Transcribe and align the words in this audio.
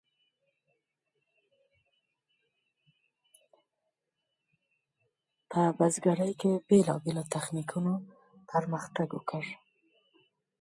په 5.49 5.61
بزګرۍ 5.77 6.33
کې 6.41 6.51
بیلابیلو 6.67 7.23
تخنیکونو 7.35 7.93
پرمختګ 8.51 9.07
وکړ. 9.13 9.43